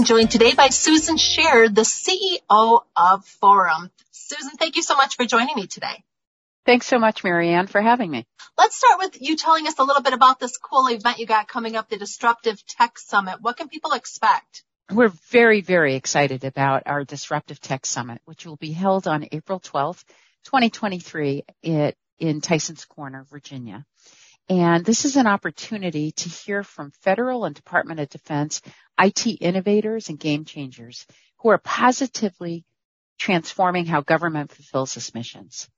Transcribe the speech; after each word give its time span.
I'm 0.00 0.06
joined 0.06 0.30
today 0.30 0.54
by 0.54 0.68
Susan 0.68 1.18
Sharer, 1.18 1.68
the 1.68 1.82
CEO 1.82 2.80
of 2.96 3.24
Forum. 3.26 3.90
Susan, 4.10 4.52
thank 4.52 4.76
you 4.76 4.82
so 4.82 4.96
much 4.96 5.14
for 5.14 5.26
joining 5.26 5.54
me 5.54 5.66
today. 5.66 6.02
Thanks 6.64 6.86
so 6.86 6.98
much, 6.98 7.22
Marianne, 7.22 7.66
for 7.66 7.82
having 7.82 8.10
me. 8.10 8.24
Let's 8.56 8.76
start 8.76 8.98
with 8.98 9.20
you 9.20 9.36
telling 9.36 9.66
us 9.66 9.78
a 9.78 9.84
little 9.84 10.00
bit 10.00 10.14
about 10.14 10.40
this 10.40 10.56
cool 10.56 10.86
event 10.86 11.18
you 11.18 11.26
got 11.26 11.48
coming 11.48 11.76
up, 11.76 11.90
the 11.90 11.98
Disruptive 11.98 12.64
Tech 12.66 12.98
Summit. 12.98 13.42
What 13.42 13.58
can 13.58 13.68
people 13.68 13.92
expect? 13.92 14.64
We're 14.90 15.12
very, 15.28 15.60
very 15.60 15.96
excited 15.96 16.44
about 16.44 16.84
our 16.86 17.04
Disruptive 17.04 17.60
Tech 17.60 17.84
Summit, 17.84 18.22
which 18.24 18.46
will 18.46 18.56
be 18.56 18.72
held 18.72 19.06
on 19.06 19.26
April 19.32 19.60
12th, 19.60 20.04
2023 20.44 21.44
in 21.62 21.92
Tysons 22.40 22.88
Corner, 22.88 23.26
Virginia. 23.30 23.84
And 24.50 24.84
this 24.84 25.04
is 25.04 25.14
an 25.14 25.28
opportunity 25.28 26.10
to 26.10 26.28
hear 26.28 26.64
from 26.64 26.90
federal 27.02 27.44
and 27.44 27.54
Department 27.54 28.00
of 28.00 28.08
Defense 28.08 28.60
IT 28.98 29.24
innovators 29.40 30.08
and 30.08 30.18
game 30.18 30.44
changers 30.44 31.06
who 31.38 31.50
are 31.50 31.58
positively 31.58 32.64
transforming 33.16 33.86
how 33.86 34.00
government 34.00 34.50
fulfills 34.50 34.96
its 34.96 35.14
missions. 35.14 35.68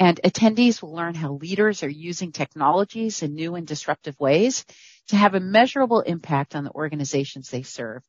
And 0.00 0.20
attendees 0.24 0.82
will 0.82 0.94
learn 0.94 1.14
how 1.14 1.34
leaders 1.34 1.84
are 1.84 1.88
using 1.88 2.32
technologies 2.32 3.22
in 3.22 3.36
new 3.36 3.54
and 3.54 3.68
disruptive 3.68 4.18
ways 4.18 4.64
to 5.08 5.16
have 5.16 5.34
a 5.34 5.40
measurable 5.40 6.00
impact 6.00 6.56
on 6.56 6.64
the 6.64 6.72
organizations 6.72 7.50
they 7.50 7.62
serve. 7.62 8.02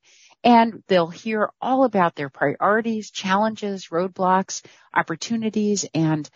And 0.43 0.81
they'll 0.87 1.09
hear 1.09 1.52
all 1.61 1.83
about 1.83 2.15
their 2.15 2.30
priorities, 2.30 3.11
challenges, 3.11 3.89
roadblocks, 3.89 4.65
opportunities, 4.91 5.85
and 5.93 6.27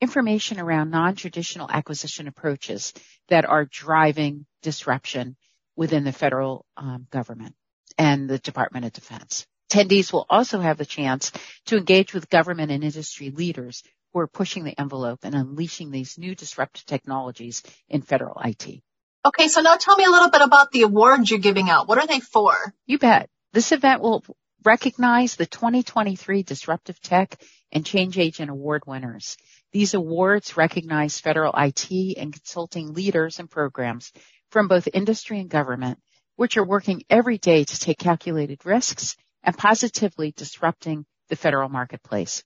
information 0.00 0.58
around 0.58 0.90
non-traditional 0.90 1.70
acquisition 1.70 2.28
approaches 2.28 2.92
that 3.28 3.44
are 3.44 3.64
driving 3.64 4.46
disruption 4.62 5.36
within 5.76 6.04
the 6.04 6.12
federal 6.12 6.64
um, 6.76 7.06
government 7.10 7.54
and 7.98 8.28
the 8.28 8.38
Department 8.38 8.86
of 8.86 8.92
Defense. 8.92 9.46
Attendees 9.70 10.12
will 10.12 10.26
also 10.28 10.60
have 10.60 10.78
the 10.78 10.86
chance 10.86 11.32
to 11.66 11.76
engage 11.76 12.12
with 12.12 12.28
government 12.28 12.72
and 12.72 12.82
industry 12.82 13.30
leaders 13.30 13.82
who 14.12 14.20
are 14.20 14.26
pushing 14.26 14.64
the 14.64 14.78
envelope 14.78 15.20
and 15.22 15.34
unleashing 15.34 15.90
these 15.90 16.18
new 16.18 16.34
disruptive 16.34 16.84
technologies 16.86 17.62
in 17.88 18.02
federal 18.02 18.40
IT. 18.44 18.82
Okay, 19.24 19.48
so 19.48 19.60
now 19.60 19.76
tell 19.76 19.96
me 19.96 20.04
a 20.04 20.10
little 20.10 20.30
bit 20.30 20.40
about 20.40 20.72
the 20.72 20.82
awards 20.82 21.30
you're 21.30 21.38
giving 21.38 21.68
out. 21.68 21.86
What 21.86 21.98
are 21.98 22.06
they 22.06 22.20
for? 22.20 22.54
You 22.86 22.98
bet. 22.98 23.28
This 23.52 23.70
event 23.70 24.00
will 24.00 24.24
recognize 24.64 25.36
the 25.36 25.46
2023 25.46 26.42
Disruptive 26.42 27.00
Tech 27.00 27.40
and 27.72 27.86
Change 27.86 28.18
Agent 28.18 28.50
Award 28.50 28.82
winners. 28.86 29.36
These 29.72 29.94
awards 29.94 30.56
recognize 30.56 31.20
federal 31.20 31.54
IT 31.56 32.16
and 32.16 32.32
consulting 32.32 32.92
leaders 32.92 33.38
and 33.38 33.50
programs 33.50 34.12
from 34.50 34.68
both 34.68 34.88
industry 34.92 35.38
and 35.38 35.48
government, 35.48 35.98
which 36.36 36.56
are 36.56 36.64
working 36.64 37.02
every 37.08 37.38
day 37.38 37.64
to 37.64 37.78
take 37.78 37.98
calculated 37.98 38.64
risks 38.66 39.16
and 39.42 39.56
positively 39.56 40.32
disrupting 40.36 41.06
the 41.28 41.36
federal 41.36 41.68
marketplace. 41.68 42.42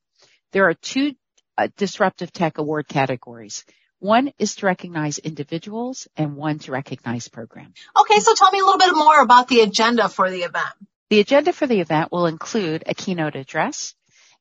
There 0.53 0.69
are 0.69 0.75
two 0.75 1.15
uh, 1.57 1.69
disruptive 1.77 2.33
tech 2.33 2.59
award 2.59 2.89
categories. 2.89 3.65
One 3.99 4.33
is 4.39 4.57
to 4.57 4.67
recognize 4.67 5.19
individuals 5.19 6.07
and 6.17 6.37
one 6.37 6.59
to 6.61 6.73
recognize 6.73 7.29
programs. 7.29 7.77
Okay, 7.99 8.21
so 8.21 8.35
tell 8.35 8.51
me 8.51 8.61
a 8.61 8.65
little 8.65 8.79
bit 8.79 8.95
more 8.95 9.21
about 9.21 9.49
the 9.49 9.61
agenda 9.61 10.09
for 10.09 10.31
the 10.31 10.43
event. 10.43 10.75
The 11.11 11.21
agenda 11.21 11.53
for 11.53 11.67
the 11.67 11.81
event 11.81 12.13
will 12.13 12.27
include 12.27 12.83
a 12.87 12.95
keynote 12.95 13.37
address 13.37 13.95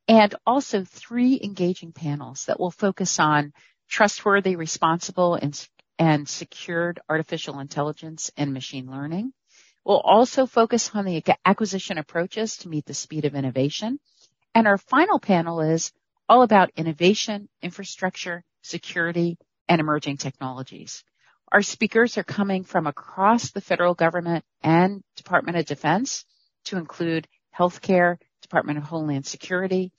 and 0.08 0.36
also 0.46 0.84
three 0.84 1.40
engaging 1.44 1.92
panels 1.92 2.46
that 2.46 2.60
will 2.60 2.72
focus 2.72 3.20
on 3.20 3.54
trustworthy, 3.90 4.56
responsible, 4.56 5.36
and, 5.36 5.68
and 6.00 6.28
secured 6.28 7.00
artificial 7.10 7.60
intelligence 7.60 8.32
and 8.38 8.54
machine 8.54 8.90
learning, 8.90 9.34
We'll 9.86 10.00
also 10.00 10.46
focus 10.46 10.92
on 10.94 11.06
the 11.06 11.24
acquisition 11.44 11.98
approaches 11.98 12.58
to 12.58 12.70
meet 12.70 12.86
the 12.86 12.94
speed 12.94 13.26
of 13.26 13.36
innovation. 13.36 14.00
And 14.56 14.66
our 14.68 14.78
final 14.78 15.20
panel 15.20 15.60
is 15.60 15.92
all 16.30 16.44
about 16.44 16.72
innovation, 16.78 17.50
infrastructure, 17.62 18.44
security, 18.62 19.38
and 19.68 19.82
emerging 19.82 20.18
technologies. 20.18 21.04
Our 21.52 21.62
speakers 21.62 22.18
are 22.18 22.24
coming 22.24 22.64
from 22.64 22.88
across 22.88 23.52
the 23.52 23.62
federal 23.62 23.94
government 23.94 24.46
and 24.62 25.04
Department 25.18 25.58
of 25.58 25.66
Defense 25.66 26.26
to 26.66 26.78
include 26.78 27.28
healthcare, 27.56 28.18
Department 28.54 28.78
of 28.78 28.84
Homeland 28.84 29.26
Security, 29.26 29.92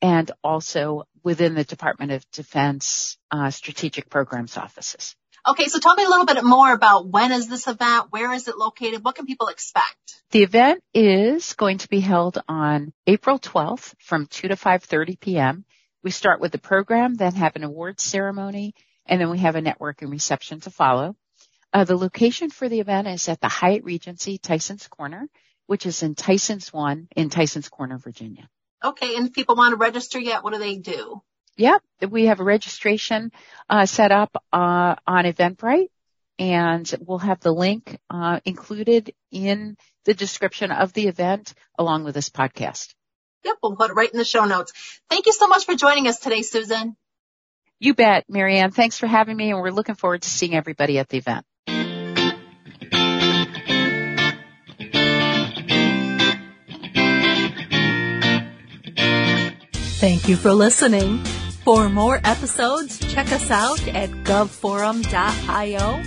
and 0.00 0.30
also 0.44 1.08
within 1.24 1.54
the 1.54 1.64
Department 1.64 2.12
of 2.12 2.24
Defense 2.30 3.18
uh, 3.32 3.50
strategic 3.50 4.08
programs 4.08 4.56
offices. 4.56 5.16
Okay, 5.48 5.64
so 5.66 5.80
tell 5.80 5.96
me 5.96 6.04
a 6.04 6.08
little 6.08 6.24
bit 6.24 6.44
more 6.44 6.72
about 6.72 7.08
when 7.08 7.32
is 7.32 7.48
this 7.48 7.66
event? 7.66 8.06
Where 8.10 8.32
is 8.32 8.46
it 8.46 8.56
located? 8.56 9.04
What 9.04 9.16
can 9.16 9.26
people 9.26 9.48
expect? 9.48 10.22
The 10.30 10.44
event 10.44 10.84
is 10.94 11.54
going 11.54 11.78
to 11.78 11.88
be 11.88 11.98
held 11.98 12.40
on 12.46 12.92
April 13.08 13.40
12th 13.40 13.94
from 13.98 14.28
2 14.28 14.48
to 14.48 14.54
5.30 14.54 15.18
p.m. 15.18 15.64
We 16.04 16.12
start 16.12 16.40
with 16.40 16.52
the 16.52 16.58
program, 16.58 17.14
then 17.14 17.34
have 17.34 17.56
an 17.56 17.64
awards 17.64 18.04
ceremony, 18.04 18.74
and 19.04 19.20
then 19.20 19.30
we 19.30 19.38
have 19.38 19.56
a 19.56 19.62
networking 19.62 20.12
reception 20.12 20.60
to 20.60 20.70
follow. 20.70 21.16
Uh, 21.72 21.82
the 21.82 21.96
location 21.96 22.50
for 22.50 22.68
the 22.68 22.78
event 22.78 23.08
is 23.08 23.28
at 23.28 23.40
the 23.40 23.48
Hyatt 23.48 23.82
Regency 23.82 24.38
Tysons 24.38 24.88
Corner, 24.88 25.28
which 25.66 25.86
is 25.86 26.02
in 26.02 26.14
Tysons 26.14 26.72
1 26.72 27.08
in 27.16 27.30
Tysons 27.30 27.70
Corner, 27.70 27.98
Virginia. 27.98 28.48
Okay, 28.84 29.16
and 29.16 29.28
if 29.28 29.32
people 29.32 29.56
want 29.56 29.72
to 29.72 29.76
register 29.76 30.18
yet, 30.18 30.44
what 30.44 30.52
do 30.52 30.58
they 30.58 30.76
do? 30.76 31.22
Yep, 31.56 31.82
we 32.10 32.26
have 32.26 32.40
a 32.40 32.44
registration 32.44 33.32
uh, 33.70 33.86
set 33.86 34.12
up 34.12 34.36
uh, 34.52 34.94
on 35.06 35.24
Eventbrite, 35.24 35.88
and 36.38 36.94
we'll 37.00 37.18
have 37.18 37.40
the 37.40 37.52
link 37.52 37.98
uh, 38.10 38.40
included 38.44 39.14
in 39.30 39.76
the 40.04 40.14
description 40.14 40.70
of 40.70 40.92
the 40.92 41.08
event 41.08 41.54
along 41.78 42.04
with 42.04 42.14
this 42.14 42.28
podcast. 42.28 42.94
Yep, 43.44 43.56
we'll 43.62 43.76
put 43.76 43.90
it 43.90 43.94
right 43.94 44.10
in 44.10 44.18
the 44.18 44.24
show 44.24 44.44
notes. 44.44 44.72
Thank 45.08 45.26
you 45.26 45.32
so 45.32 45.46
much 45.46 45.64
for 45.64 45.74
joining 45.74 46.08
us 46.08 46.18
today, 46.18 46.42
Susan. 46.42 46.96
You 47.78 47.94
bet, 47.94 48.24
Marianne. 48.28 48.70
Thanks 48.70 48.98
for 48.98 49.06
having 49.06 49.36
me, 49.36 49.50
and 49.50 49.60
we're 49.60 49.70
looking 49.70 49.94
forward 49.94 50.22
to 50.22 50.28
seeing 50.28 50.54
everybody 50.54 50.98
at 50.98 51.08
the 51.08 51.18
event. 51.18 51.46
Thank 59.98 60.28
you 60.28 60.36
for 60.36 60.52
listening. 60.52 61.24
For 61.64 61.88
more 61.88 62.20
episodes, 62.22 62.98
check 62.98 63.32
us 63.32 63.50
out 63.50 63.80
at 63.88 64.10
govforum.io 64.10 66.02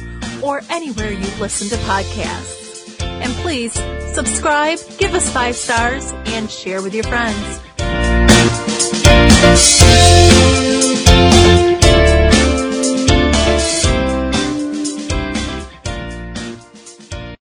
or 0.47 0.61
anywhere 0.69 1.11
you 1.11 1.27
listen 1.39 1.69
to 1.69 1.75
podcasts. 1.85 3.01
And 3.01 3.33
please 3.37 3.73
subscribe, 4.13 4.77
give 4.99 5.15
us 5.15 5.27
five 5.33 5.55
stars, 5.55 6.13
and 6.27 6.51
share 6.51 6.83
with 6.83 6.93
your 6.93 7.03
friends. 7.05 7.59